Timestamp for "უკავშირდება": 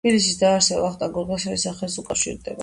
2.05-2.59